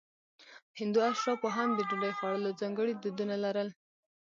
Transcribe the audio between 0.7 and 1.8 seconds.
هندو اشرافو هم د